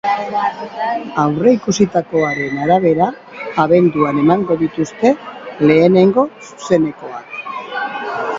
Aurreikusitakoaren 1.23 2.57
arabera, 2.63 3.09
abenduan 3.65 4.23
emango 4.23 4.59
dituzte 4.63 5.13
lehenengo 5.69 6.27
zuzenekoak. 6.49 7.39